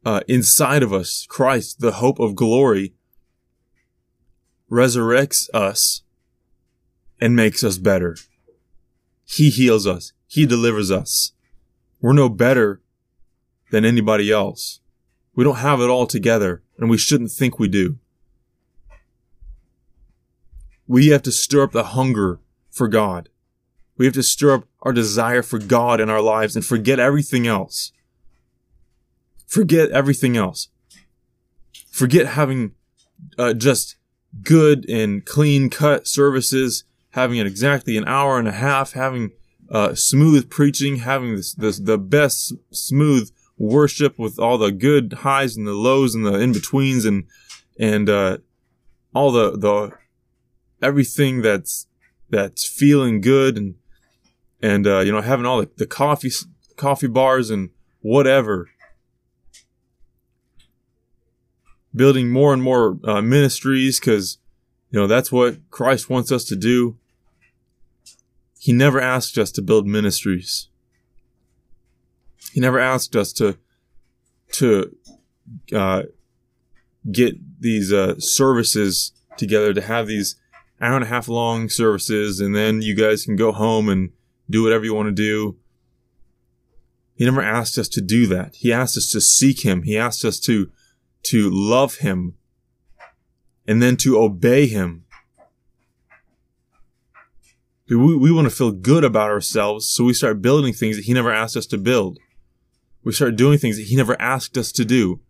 uh, 0.06 0.20
inside 0.28 0.84
of 0.84 0.92
us, 0.92 1.26
Christ, 1.28 1.80
the 1.80 1.92
hope 1.92 2.20
of 2.20 2.36
glory, 2.36 2.94
resurrects 4.70 5.48
us 5.52 6.02
and 7.20 7.34
makes 7.34 7.64
us 7.64 7.76
better. 7.78 8.16
He 9.24 9.50
heals 9.50 9.84
us. 9.84 10.12
He 10.28 10.46
delivers 10.46 10.92
us. 10.92 11.32
We're 12.00 12.12
no 12.12 12.28
better 12.28 12.80
than 13.72 13.84
anybody 13.84 14.30
else. 14.30 14.78
We 15.34 15.42
don't 15.42 15.56
have 15.56 15.80
it 15.80 15.90
all 15.90 16.06
together, 16.06 16.62
and 16.78 16.88
we 16.88 16.98
shouldn't 16.98 17.32
think 17.32 17.58
we 17.58 17.66
do. 17.66 17.98
We 20.86 21.08
have 21.08 21.22
to 21.22 21.32
stir 21.32 21.62
up 21.62 21.72
the 21.72 21.84
hunger 21.84 22.40
for 22.70 22.88
God. 22.88 23.28
We 23.96 24.06
have 24.06 24.14
to 24.14 24.22
stir 24.22 24.54
up 24.54 24.64
our 24.82 24.92
desire 24.92 25.42
for 25.42 25.58
God 25.58 26.00
in 26.00 26.10
our 26.10 26.20
lives 26.20 26.56
and 26.56 26.64
forget 26.64 26.98
everything 26.98 27.46
else. 27.46 27.92
Forget 29.46 29.90
everything 29.90 30.36
else. 30.36 30.68
Forget 31.90 32.26
having 32.26 32.72
uh, 33.38 33.54
just 33.54 33.96
good 34.42 34.88
and 34.88 35.24
clean 35.24 35.70
cut 35.70 36.08
services, 36.08 36.84
having 37.10 37.38
it 37.38 37.46
exactly 37.46 37.96
an 37.96 38.06
hour 38.06 38.38
and 38.38 38.48
a 38.48 38.52
half, 38.52 38.92
having 38.92 39.30
uh, 39.70 39.94
smooth 39.94 40.50
preaching, 40.50 40.96
having 40.96 41.36
this, 41.36 41.54
this 41.54 41.78
the 41.78 41.98
best 41.98 42.52
smooth 42.70 43.30
worship 43.56 44.18
with 44.18 44.38
all 44.38 44.58
the 44.58 44.72
good 44.72 45.12
highs 45.20 45.56
and 45.56 45.66
the 45.66 45.72
lows 45.72 46.14
and 46.14 46.26
the 46.26 46.34
in 46.34 46.52
betweens 46.52 47.04
and 47.04 47.24
and 47.78 48.10
uh, 48.10 48.38
all 49.14 49.30
the 49.30 49.52
the 49.52 49.92
everything 50.84 51.42
that's 51.42 51.86
that's 52.30 52.66
feeling 52.66 53.20
good 53.20 53.56
and 53.56 53.74
and 54.62 54.86
uh, 54.86 55.00
you 55.00 55.12
know 55.12 55.20
having 55.20 55.46
all 55.46 55.60
the, 55.60 55.70
the 55.76 55.86
coffee 55.86 56.30
coffee 56.76 57.06
bars 57.06 57.50
and 57.50 57.70
whatever. 58.00 58.70
Building 61.94 62.30
more 62.30 62.52
and 62.52 62.62
more 62.62 62.98
uh, 63.04 63.22
ministries 63.22 64.00
because 64.00 64.38
you 64.90 64.98
know 64.98 65.06
that's 65.06 65.30
what 65.30 65.58
christ 65.70 66.10
wants 66.10 66.30
us 66.30 66.44
to 66.44 66.56
do. 66.56 66.96
He 68.58 68.72
never 68.72 69.00
asked 69.00 69.38
us 69.38 69.52
to 69.52 69.62
build 69.62 69.86
ministries. 69.86 70.68
He 72.52 72.60
never 72.60 72.78
asked 72.78 73.14
us 73.14 73.32
to 73.34 73.58
to 74.52 74.96
uh, 75.72 76.02
get 77.10 77.36
these 77.60 77.92
uh, 77.92 78.18
services 78.18 79.12
together 79.36 79.72
to 79.74 79.80
have 79.80 80.06
these 80.06 80.36
hour 80.80 80.96
and 80.96 81.04
a 81.04 81.08
half 81.08 81.28
long 81.28 81.68
services, 81.68 82.40
and 82.40 82.54
then 82.54 82.82
you 82.82 82.94
guys 82.94 83.24
can 83.24 83.36
go 83.36 83.52
home 83.52 83.88
and 83.88 84.10
do 84.48 84.62
whatever 84.62 84.84
you 84.84 84.94
want 84.94 85.08
to 85.08 85.12
do. 85.12 85.56
He 87.14 87.24
never 87.24 87.42
asked 87.42 87.78
us 87.78 87.88
to 87.90 88.00
do 88.00 88.26
that. 88.26 88.56
He 88.56 88.72
asked 88.72 88.96
us 88.96 89.10
to 89.12 89.20
seek 89.20 89.64
Him. 89.64 89.82
He 89.82 89.96
asked 89.96 90.24
us 90.24 90.40
to 90.40 90.70
to 91.24 91.48
love 91.50 91.96
Him, 91.96 92.34
and 93.66 93.80
then 93.80 93.96
to 93.98 94.18
obey 94.18 94.66
Him. 94.66 95.04
We, 97.88 98.16
we 98.16 98.32
want 98.32 98.48
to 98.48 98.54
feel 98.54 98.72
good 98.72 99.04
about 99.04 99.30
ourselves, 99.30 99.86
so 99.86 100.04
we 100.04 100.14
start 100.14 100.42
building 100.42 100.72
things 100.72 100.96
that 100.96 101.04
He 101.04 101.12
never 101.12 101.32
asked 101.32 101.56
us 101.56 101.66
to 101.66 101.78
build. 101.78 102.18
We 103.04 103.12
start 103.12 103.36
doing 103.36 103.58
things 103.58 103.76
that 103.76 103.84
he 103.84 103.96
never 103.96 104.20
asked 104.20 104.56
us 104.56 104.72
to 104.72 104.84
do 104.84 105.20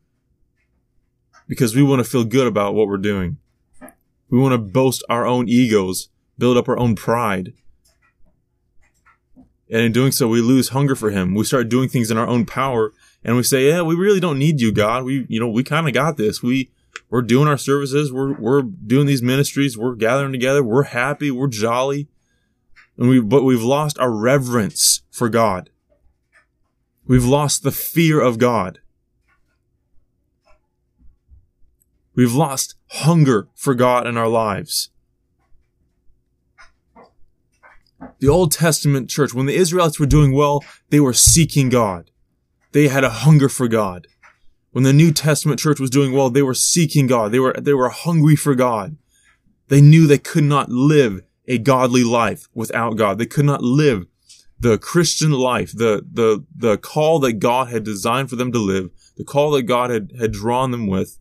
because 1.48 1.74
we 1.74 1.82
want 1.82 2.02
to 2.02 2.08
feel 2.08 2.24
good 2.24 2.46
about 2.46 2.74
what 2.74 2.86
we're 2.86 2.96
doing. 2.96 3.38
We 4.30 4.38
want 4.38 4.52
to 4.52 4.58
boast 4.58 5.04
our 5.08 5.26
own 5.26 5.48
egos, 5.48 6.08
build 6.38 6.56
up 6.56 6.68
our 6.68 6.78
own 6.78 6.96
pride. 6.96 7.52
And 9.70 9.80
in 9.80 9.92
doing 9.92 10.12
so, 10.12 10.28
we 10.28 10.40
lose 10.40 10.70
hunger 10.70 10.94
for 10.94 11.10
him. 11.10 11.34
We 11.34 11.44
start 11.44 11.68
doing 11.68 11.88
things 11.88 12.10
in 12.10 12.18
our 12.18 12.26
own 12.26 12.44
power 12.46 12.92
and 13.24 13.36
we 13.36 13.42
say, 13.42 13.68
yeah, 13.68 13.82
we 13.82 13.94
really 13.94 14.20
don't 14.20 14.38
need 14.38 14.60
you, 14.60 14.70
God. 14.70 15.04
We, 15.04 15.26
you 15.28 15.40
know, 15.40 15.48
we 15.48 15.64
kind 15.64 15.88
of 15.88 15.94
got 15.94 16.18
this. 16.18 16.42
We, 16.42 16.70
we're 17.08 17.22
doing 17.22 17.48
our 17.48 17.56
services. 17.56 18.12
We're, 18.12 18.34
we're 18.34 18.62
doing 18.62 19.06
these 19.06 19.22
ministries. 19.22 19.78
We're 19.78 19.94
gathering 19.94 20.32
together. 20.32 20.62
We're 20.62 20.84
happy. 20.84 21.30
We're 21.30 21.48
jolly. 21.48 22.08
And 22.98 23.08
we, 23.08 23.20
but 23.20 23.42
we've 23.42 23.62
lost 23.62 23.98
our 23.98 24.10
reverence 24.10 25.02
for 25.10 25.28
God. 25.28 25.70
We've 27.06 27.24
lost 27.24 27.62
the 27.62 27.72
fear 27.72 28.20
of 28.20 28.38
God. 28.38 28.80
We've 32.16 32.34
lost 32.34 32.76
hunger 32.88 33.48
for 33.54 33.74
God 33.74 34.06
in 34.06 34.16
our 34.16 34.28
lives. 34.28 34.90
The 38.20 38.28
Old 38.28 38.52
Testament 38.52 39.10
church, 39.10 39.34
when 39.34 39.46
the 39.46 39.56
Israelites 39.56 39.98
were 39.98 40.06
doing 40.06 40.32
well, 40.32 40.64
they 40.90 41.00
were 41.00 41.12
seeking 41.12 41.68
God. 41.68 42.10
They 42.72 42.88
had 42.88 43.04
a 43.04 43.10
hunger 43.10 43.48
for 43.48 43.68
God. 43.68 44.06
When 44.72 44.84
the 44.84 44.92
New 44.92 45.12
Testament 45.12 45.60
church 45.60 45.78
was 45.78 45.90
doing 45.90 46.12
well, 46.12 46.30
they 46.30 46.42
were 46.42 46.54
seeking 46.54 47.06
God. 47.06 47.32
They 47.32 47.38
were, 47.38 47.54
they 47.58 47.74
were 47.74 47.88
hungry 47.88 48.36
for 48.36 48.54
God. 48.54 48.96
They 49.68 49.80
knew 49.80 50.06
they 50.06 50.18
could 50.18 50.44
not 50.44 50.68
live 50.68 51.22
a 51.46 51.58
godly 51.58 52.04
life 52.04 52.48
without 52.54 52.96
God. 52.96 53.18
They 53.18 53.26
could 53.26 53.44
not 53.44 53.62
live 53.62 54.06
the 54.58 54.78
Christian 54.78 55.32
life, 55.32 55.72
the, 55.72 56.04
the, 56.10 56.44
the 56.54 56.78
call 56.78 57.18
that 57.20 57.34
God 57.34 57.68
had 57.68 57.84
designed 57.84 58.30
for 58.30 58.36
them 58.36 58.52
to 58.52 58.58
live, 58.58 58.90
the 59.16 59.24
call 59.24 59.50
that 59.52 59.64
God 59.64 59.90
had, 59.90 60.12
had 60.18 60.32
drawn 60.32 60.70
them 60.70 60.86
with, 60.86 61.18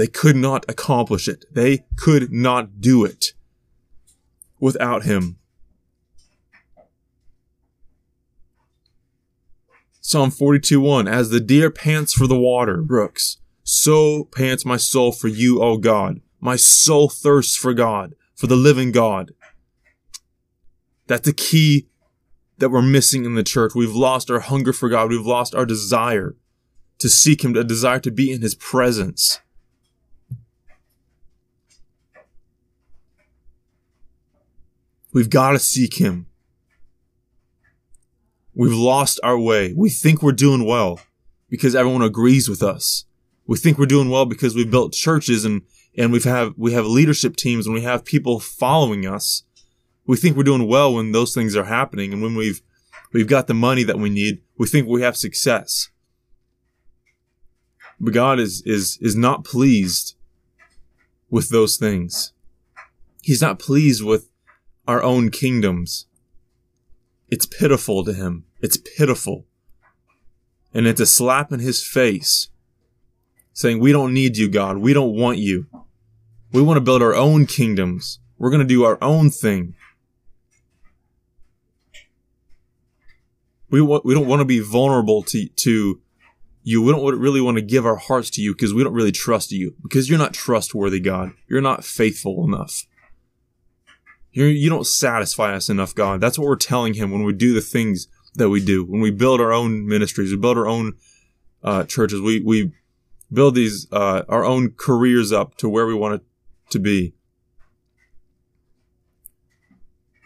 they 0.00 0.06
could 0.06 0.36
not 0.36 0.64
accomplish 0.66 1.28
it. 1.28 1.44
They 1.52 1.84
could 1.98 2.32
not 2.32 2.80
do 2.80 3.04
it 3.04 3.34
without 4.58 5.02
Him. 5.02 5.36
Psalm 10.00 10.30
42 10.30 10.80
1 10.80 11.06
As 11.06 11.28
the 11.28 11.38
deer 11.38 11.70
pants 11.70 12.14
for 12.14 12.26
the 12.26 12.38
water 12.38 12.78
brooks, 12.80 13.36
so 13.62 14.24
pants 14.24 14.64
my 14.64 14.78
soul 14.78 15.12
for 15.12 15.28
you, 15.28 15.62
O 15.62 15.76
God. 15.76 16.22
My 16.40 16.56
soul 16.56 17.10
thirsts 17.10 17.54
for 17.54 17.74
God, 17.74 18.14
for 18.34 18.46
the 18.46 18.56
living 18.56 18.92
God. 18.92 19.32
That's 21.08 21.26
the 21.26 21.34
key 21.34 21.88
that 22.56 22.70
we're 22.70 22.80
missing 22.80 23.26
in 23.26 23.34
the 23.34 23.44
church. 23.44 23.74
We've 23.74 23.94
lost 23.94 24.30
our 24.30 24.40
hunger 24.40 24.72
for 24.72 24.88
God. 24.88 25.10
We've 25.10 25.26
lost 25.26 25.54
our 25.54 25.66
desire 25.66 26.36
to 27.00 27.10
seek 27.10 27.44
Him, 27.44 27.54
a 27.54 27.64
desire 27.64 28.00
to 28.00 28.10
be 28.10 28.32
in 28.32 28.40
His 28.40 28.54
presence. 28.54 29.40
We've 35.12 35.30
got 35.30 35.52
to 35.52 35.58
seek 35.58 36.00
Him. 36.00 36.26
We've 38.54 38.74
lost 38.74 39.20
our 39.22 39.38
way. 39.38 39.72
We 39.76 39.90
think 39.90 40.22
we're 40.22 40.32
doing 40.32 40.64
well 40.64 41.00
because 41.48 41.74
everyone 41.74 42.02
agrees 42.02 42.48
with 42.48 42.62
us. 42.62 43.04
We 43.46 43.56
think 43.56 43.78
we're 43.78 43.86
doing 43.86 44.10
well 44.10 44.26
because 44.26 44.54
we've 44.54 44.70
built 44.70 44.92
churches 44.92 45.44
and, 45.44 45.62
and 45.96 46.12
we've 46.12 46.24
have, 46.24 46.54
we 46.56 46.72
have 46.72 46.86
leadership 46.86 47.36
teams 47.36 47.66
and 47.66 47.74
we 47.74 47.82
have 47.82 48.04
people 48.04 48.38
following 48.38 49.06
us 49.06 49.44
we 50.10 50.16
think 50.16 50.36
we're 50.36 50.42
doing 50.42 50.66
well 50.66 50.94
when 50.94 51.12
those 51.12 51.32
things 51.32 51.54
are 51.54 51.64
happening 51.64 52.12
and 52.12 52.20
when 52.20 52.34
we've 52.34 52.62
we've 53.12 53.28
got 53.28 53.46
the 53.46 53.54
money 53.54 53.84
that 53.84 53.98
we 53.98 54.10
need 54.10 54.42
we 54.58 54.66
think 54.66 54.88
we 54.88 55.02
have 55.02 55.16
success 55.16 55.88
but 58.00 58.12
god 58.12 58.40
is 58.40 58.60
is 58.66 58.98
is 59.00 59.14
not 59.14 59.44
pleased 59.44 60.16
with 61.30 61.50
those 61.50 61.76
things 61.76 62.32
he's 63.22 63.40
not 63.40 63.60
pleased 63.60 64.04
with 64.04 64.29
our 64.90 65.02
own 65.04 65.30
kingdoms. 65.30 66.06
It's 67.28 67.46
pitiful 67.46 68.04
to 68.04 68.12
him. 68.12 68.44
It's 68.60 68.76
pitiful. 68.76 69.46
And 70.74 70.88
it's 70.88 71.00
a 71.00 71.06
slap 71.06 71.52
in 71.52 71.60
his 71.60 71.86
face 71.86 72.48
saying 73.52 73.78
we 73.78 73.92
don't 73.92 74.12
need 74.12 74.36
you 74.36 74.48
god. 74.48 74.78
We 74.78 74.92
don't 74.92 75.14
want 75.14 75.38
you. 75.38 75.66
We 76.52 76.60
want 76.60 76.76
to 76.76 76.80
build 76.80 77.02
our 77.02 77.14
own 77.14 77.46
kingdoms. 77.46 78.18
We're 78.36 78.50
going 78.50 78.66
to 78.66 78.74
do 78.74 78.82
our 78.82 78.98
own 79.00 79.30
thing. 79.30 79.74
We 83.70 83.80
want, 83.80 84.04
we 84.04 84.14
don't 84.14 84.26
want 84.26 84.40
to 84.40 84.44
be 84.44 84.58
vulnerable 84.58 85.22
to, 85.22 85.46
to 85.46 86.00
you. 86.64 86.82
We 86.82 86.90
don't 86.90 87.16
really 87.16 87.40
want 87.40 87.58
to 87.58 87.62
give 87.62 87.86
our 87.86 87.94
hearts 87.94 88.30
to 88.30 88.42
you 88.42 88.54
because 88.54 88.74
we 88.74 88.82
don't 88.82 88.94
really 88.94 89.12
trust 89.12 89.52
you. 89.52 89.76
Because 89.80 90.10
you're 90.10 90.18
not 90.18 90.34
trustworthy, 90.34 90.98
God. 90.98 91.30
You're 91.46 91.60
not 91.60 91.84
faithful 91.84 92.44
enough. 92.44 92.86
You're, 94.32 94.48
you 94.48 94.70
don't 94.70 94.86
satisfy 94.86 95.54
us 95.54 95.68
enough, 95.68 95.94
God. 95.94 96.20
That's 96.20 96.38
what 96.38 96.46
we're 96.46 96.56
telling 96.56 96.94
him 96.94 97.10
when 97.10 97.24
we 97.24 97.32
do 97.32 97.52
the 97.52 97.60
things 97.60 98.08
that 98.34 98.48
we 98.48 98.64
do. 98.64 98.84
When 98.84 99.00
we 99.00 99.10
build 99.10 99.40
our 99.40 99.52
own 99.52 99.86
ministries, 99.86 100.30
we 100.30 100.36
build 100.36 100.56
our 100.56 100.68
own, 100.68 100.94
uh, 101.62 101.84
churches. 101.84 102.20
We, 102.20 102.40
we 102.40 102.72
build 103.32 103.54
these, 103.54 103.86
uh, 103.92 104.22
our 104.28 104.44
own 104.44 104.72
careers 104.76 105.32
up 105.32 105.56
to 105.56 105.68
where 105.68 105.86
we 105.86 105.94
want 105.94 106.14
it 106.14 106.22
to 106.70 106.78
be. 106.78 107.14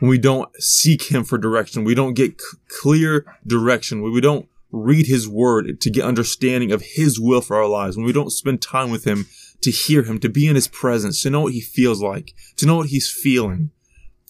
When 0.01 0.11
we 0.11 0.19
don't 0.19 0.55
seek 0.63 1.05
him 1.05 1.25
for 1.25 1.39
direction, 1.39 1.85
we 1.85 1.95
don't 1.95 2.15
get 2.15 2.41
c- 2.41 2.59
clear 2.69 3.25
direction, 3.47 4.03
when 4.03 4.13
we 4.13 4.21
don't 4.21 4.49
read 4.71 5.07
his 5.07 5.29
word 5.29 5.81
to 5.81 5.91
get 5.91 6.05
understanding 6.05 6.73
of 6.73 6.83
his 6.83 7.19
will 7.19 7.41
for 7.41 7.57
our 7.57 7.69
lives, 7.69 7.97
when 7.97 8.05
we 8.05 8.13
don't 8.13 8.31
spend 8.31 8.61
time 8.61 8.91
with 8.91 9.05
him 9.05 9.27
to 9.63 9.71
hear 9.71 10.03
him, 10.03 10.19
to 10.19 10.29
be 10.29 10.47
in 10.47 10.57
his 10.57 10.69
presence, 10.69 11.23
to 11.23 11.31
know 11.31 11.43
what 11.43 11.55
he 11.55 11.61
feels 11.61 12.03
like, 12.03 12.35
to 12.57 12.67
know 12.67 12.77
what 12.77 12.89
he's 12.89 13.11
feeling, 13.11 13.71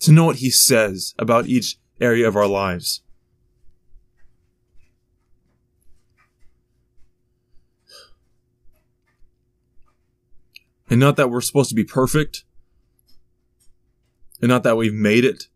to 0.05 0.13
know 0.13 0.25
what 0.25 0.37
he 0.37 0.51
says 0.51 1.15
about 1.19 1.47
each 1.47 1.79
area 2.01 2.27
of 2.27 2.37
our 2.37 2.47
lives. 2.47 3.03
And 10.91 11.01
not 11.01 11.17
that 11.17 11.31
we're 11.31 11.41
supposed 11.41 11.71
to 11.71 11.75
be 11.75 11.85
perfect, 11.85 12.45
and 14.41 14.49
not 14.49 14.63
that 14.63 14.77
we've 14.77 14.93
made 14.93 15.25
it, 15.25 15.49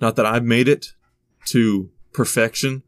not 0.00 0.16
that 0.16 0.24
I've 0.24 0.44
made 0.44 0.68
it 0.68 0.94
to 1.46 1.90
perfection. 2.12 2.82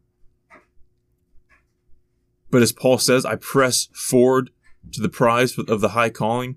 But 2.51 2.63
as 2.63 2.73
Paul 2.73 2.99
says, 2.99 3.27
I 3.27 3.37
press 3.37 3.89
forward 3.93 4.51
to 4.93 5.01
the 5.01 5.09
prize 5.09 5.59
of 5.59 5.81
the 5.81 5.91
high 5.91 6.11
calling. 6.11 6.57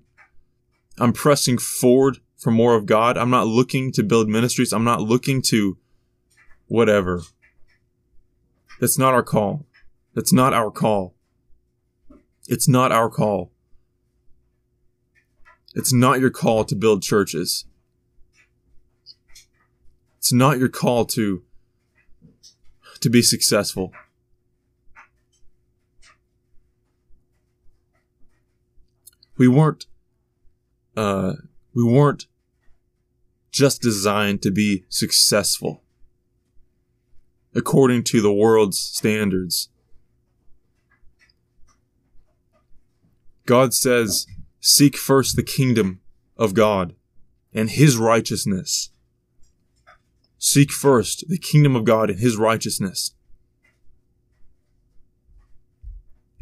I'm 0.98 1.12
pressing 1.12 1.58
forward 1.58 2.18
for 2.36 2.50
more 2.50 2.74
of 2.74 2.86
God. 2.86 3.16
I'm 3.16 3.30
not 3.30 3.46
looking 3.46 3.92
to 3.92 4.02
build 4.02 4.28
ministries. 4.28 4.72
I'm 4.72 4.84
not 4.84 5.00
looking 5.00 5.42
to 5.42 5.78
whatever. 6.66 7.22
That's 8.80 8.98
not 8.98 9.14
our 9.14 9.22
call. 9.22 9.66
That's 10.14 10.32
not 10.32 10.52
our 10.52 10.70
call. 10.70 11.14
It's 12.48 12.68
not 12.68 12.92
our 12.92 13.08
call. 13.08 13.50
It's 15.74 15.92
not 15.92 16.20
your 16.20 16.30
call 16.30 16.64
to 16.64 16.74
build 16.74 17.02
churches. 17.02 17.66
It's 20.18 20.32
not 20.32 20.58
your 20.58 20.68
call 20.68 21.04
to 21.06 21.42
to 23.00 23.10
be 23.10 23.22
successful. 23.22 23.92
We 29.36 29.48
weren't 29.48 29.84
uh, 30.96 31.34
we 31.76 31.84
weren't 31.84 32.26
just 33.52 33.80
designed 33.80 34.42
to 34.42 34.50
be 34.50 34.84
successful 34.88 35.84
according 37.54 38.02
to 38.02 38.20
the 38.20 38.32
world's 38.32 38.80
standards. 38.80 39.68
God 43.46 43.72
says, 43.72 44.26
seek 44.60 44.96
first 44.96 45.36
the 45.36 45.44
kingdom 45.44 46.00
of 46.36 46.52
God 46.52 46.96
and 47.54 47.70
his 47.70 47.96
righteousness 47.96 48.90
Seek 50.38 50.70
first 50.70 51.28
the 51.28 51.38
kingdom 51.38 51.74
of 51.74 51.84
God 51.84 52.10
and 52.10 52.20
his 52.20 52.36
righteousness. 52.36 53.14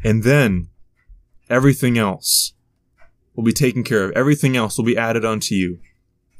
And 0.03 0.23
then 0.23 0.69
everything 1.49 1.97
else 1.97 2.53
will 3.35 3.43
be 3.43 3.53
taken 3.53 3.83
care 3.83 4.05
of. 4.05 4.11
Everything 4.11 4.55
else 4.55 4.77
will 4.77 4.85
be 4.85 4.97
added 4.97 5.25
unto 5.25 5.55
you. 5.55 5.79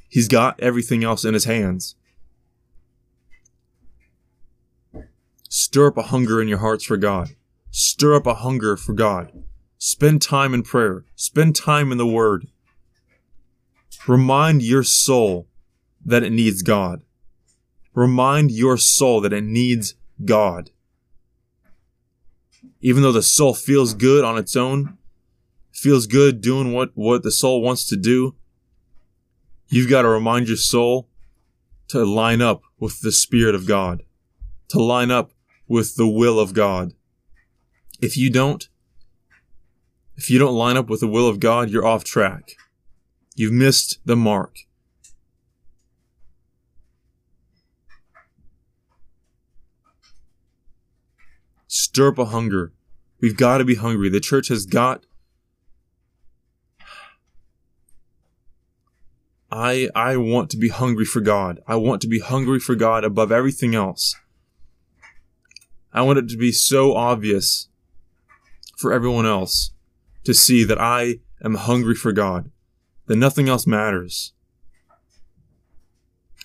He's 0.09 0.27
got 0.27 0.59
everything 0.59 1.03
else 1.03 1.25
in 1.25 1.33
his 1.33 1.45
hands. 1.45 1.95
Stir 5.49 5.87
up 5.87 5.97
a 5.97 6.03
hunger 6.03 6.41
in 6.41 6.47
your 6.47 6.59
hearts 6.59 6.83
for 6.83 6.97
God. 6.97 7.29
Stir 7.71 8.15
up 8.15 8.27
a 8.27 8.35
hunger 8.35 8.77
for 8.77 8.93
God. 8.93 9.31
Spend 9.77 10.21
time 10.21 10.53
in 10.53 10.63
prayer. 10.63 11.05
Spend 11.15 11.55
time 11.55 11.91
in 11.91 11.97
the 11.97 12.07
Word. 12.07 12.47
Remind 14.07 14.61
your 14.61 14.83
soul 14.83 15.47
that 16.05 16.23
it 16.23 16.31
needs 16.31 16.61
God. 16.61 17.01
Remind 17.93 18.51
your 18.51 18.77
soul 18.77 19.21
that 19.21 19.33
it 19.33 19.43
needs 19.43 19.95
God. 20.23 20.71
Even 22.81 23.01
though 23.03 23.11
the 23.11 23.23
soul 23.23 23.53
feels 23.53 23.93
good 23.93 24.23
on 24.23 24.37
its 24.37 24.55
own, 24.55 24.97
feels 25.75 26.07
good 26.07 26.41
doing 26.41 26.73
what, 26.73 26.91
what 26.95 27.23
the 27.23 27.31
soul 27.31 27.61
wants 27.61 27.85
to 27.87 27.97
do, 27.97 28.35
you've 29.67 29.89
got 29.89 30.03
to 30.03 30.09
remind 30.09 30.47
your 30.47 30.57
soul 30.57 31.09
to 31.89 32.05
line 32.05 32.41
up 32.41 32.61
with 32.79 33.01
the 33.01 33.11
Spirit 33.11 33.55
of 33.55 33.67
God, 33.67 34.03
to 34.69 34.81
line 34.81 35.11
up 35.11 35.31
with 35.67 35.95
the 35.95 36.07
will 36.07 36.39
of 36.39 36.53
God. 36.53 36.93
If 38.01 38.17
you 38.17 38.29
don't, 38.29 38.67
if 40.15 40.29
you 40.29 40.39
don't 40.39 40.55
line 40.55 40.77
up 40.77 40.89
with 40.89 41.01
the 41.01 41.07
will 41.07 41.27
of 41.27 41.39
God, 41.39 41.69
you're 41.69 41.85
off 41.85 42.03
track. 42.03 42.53
You've 43.35 43.53
missed 43.53 43.99
the 44.05 44.15
mark. 44.15 44.59
Stir 51.67 52.09
up 52.09 52.17
a 52.17 52.25
hunger. 52.25 52.71
We've 53.19 53.35
got 53.35 53.57
to 53.57 53.65
be 53.65 53.75
hungry. 53.75 54.09
The 54.09 54.21
church 54.21 54.47
has 54.47 54.65
got. 54.65 55.05
I, 59.55 59.87
I 59.95 60.17
want 60.17 60.49
to 60.49 60.57
be 60.57 60.67
hungry 60.67 61.05
for 61.05 61.21
God. 61.21 61.61
I 61.65 61.77
want 61.77 62.01
to 62.01 62.09
be 62.09 62.19
hungry 62.19 62.59
for 62.59 62.75
God 62.75 63.05
above 63.05 63.31
everything 63.31 63.73
else. 63.73 64.13
I 65.93 66.01
want 66.01 66.19
it 66.19 66.27
to 66.27 66.37
be 66.37 66.51
so 66.51 66.93
obvious 66.93 67.69
for 68.77 68.91
everyone 68.91 69.25
else 69.25 69.71
to 70.25 70.33
see 70.33 70.65
that 70.65 70.77
I 70.77 71.19
am 71.41 71.55
hungry 71.55 71.95
for 71.95 72.11
God, 72.11 72.51
that 73.05 73.15
nothing 73.15 73.47
else 73.47 73.65
matters. 73.65 74.33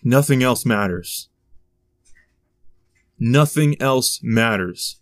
Nothing 0.04 0.44
else 0.44 0.64
matters. 0.64 1.28
Nothing 3.18 3.74
else 3.82 4.20
matters. 4.22 5.00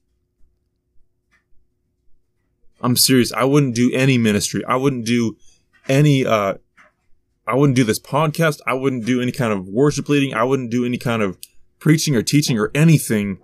I'm 2.80 2.96
serious. 2.96 3.34
I 3.34 3.44
wouldn't 3.44 3.74
do 3.74 3.92
any 3.92 4.16
ministry. 4.16 4.64
I 4.64 4.76
wouldn't 4.76 5.04
do 5.04 5.36
any, 5.90 6.24
uh, 6.24 6.54
I 7.48 7.54
wouldn't 7.54 7.76
do 7.76 7.84
this 7.84 7.98
podcast. 7.98 8.60
I 8.66 8.74
wouldn't 8.74 9.06
do 9.06 9.20
any 9.20 9.32
kind 9.32 9.52
of 9.52 9.66
worship 9.66 10.08
leading. 10.08 10.34
I 10.34 10.44
wouldn't 10.44 10.70
do 10.70 10.84
any 10.84 10.98
kind 10.98 11.22
of 11.22 11.38
preaching 11.78 12.14
or 12.14 12.22
teaching 12.22 12.58
or 12.58 12.70
anything 12.74 13.38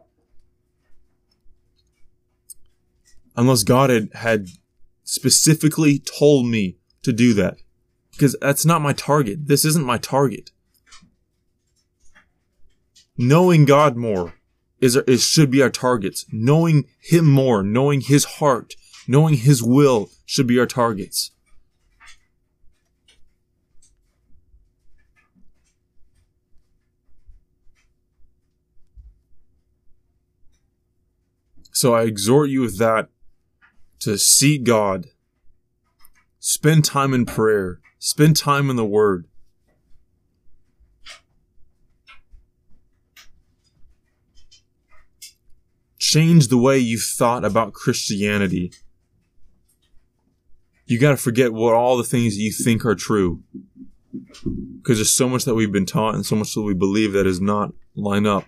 unless 3.37 3.62
God 3.62 3.90
had, 3.90 4.11
had 4.14 4.49
specifically 5.05 5.99
told 5.99 6.47
me 6.47 6.77
to 7.03 7.12
do 7.12 7.35
that. 7.35 7.57
Because 8.12 8.37
that's 8.40 8.64
not 8.64 8.83
my 8.83 8.93
target. 8.93 9.49
This 9.49 9.64
isn't 9.64 9.85
my 9.85 9.99
target. 9.99 10.51
Knowing 13.17 13.64
God 13.64 13.97
more 13.97 14.35
is, 14.81 14.97
is 14.97 15.25
should 15.25 15.51
be 15.51 15.62
our 15.62 15.71
targets. 15.71 16.27
Knowing 16.31 16.85
Him 17.01 17.29
more, 17.29 17.62
knowing 17.62 18.03
His 18.03 18.25
heart, 18.25 18.75
Knowing 19.07 19.35
His 19.35 19.62
will 19.62 20.11
should 20.25 20.47
be 20.47 20.59
our 20.59 20.67
targets. 20.67 21.31
So 31.75 31.95
I 31.95 32.05
exhort 32.05 32.49
you 32.49 32.63
with 32.63 32.79
that 32.79 33.09
to 34.01 34.17
seek 34.17 34.65
God, 34.65 35.09
spend 36.39 36.87
time 36.87 37.13
in 37.13 37.27
prayer, 37.27 37.81
spend 37.99 38.37
time 38.37 38.71
in 38.71 38.77
the 38.77 38.85
Word. 38.87 39.27
Change 45.99 46.49
the 46.49 46.59
way 46.59 46.79
you 46.79 46.99
thought 46.99 47.45
about 47.45 47.75
Christianity 47.75 48.73
you 50.87 50.99
got 50.99 51.11
to 51.11 51.17
forget 51.17 51.53
what 51.53 51.75
all 51.75 51.97
the 51.97 52.05
things 52.05 52.37
you 52.37 52.53
think 52.53 52.85
are 52.85 52.95
true. 52.95 53.43
Because 54.13 54.99
there's 54.99 55.15
so 55.15 55.29
much 55.29 55.45
that 55.45 55.55
we've 55.55 55.73
been 55.73 55.87
taught 55.87 56.15
and 56.15 56.25
so 56.25 56.37
much 56.37 56.55
that 56.55 56.63
we 56.63 56.75
believe 56.75 57.13
that 57.13 57.27
is 57.27 57.41
not 57.41 57.73
line 57.97 58.27
up 58.27 58.45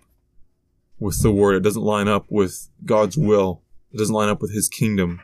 with 0.99 1.23
the 1.23 1.31
word. 1.31 1.57
It 1.57 1.63
doesn't 1.63 1.83
line 1.83 2.09
up 2.09 2.27
with 2.29 2.69
God's 2.85 3.17
will. 3.17 3.63
It 3.93 3.99
doesn't 3.99 4.15
line 4.15 4.29
up 4.29 4.41
with 4.41 4.53
his 4.53 4.69
kingdom. 4.69 5.21